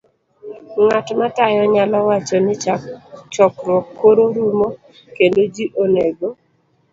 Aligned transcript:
b- 0.75 0.83
Ng'at 0.85 1.07
matayo 1.19 1.61
nyalo 1.73 1.97
wacho 2.07 2.37
ni 2.45 2.55
chokruok 3.33 3.85
koro 3.99 4.23
rumo 4.35 4.67
kendo 5.15 5.41
ji 5.53 5.65
onego 5.83 6.27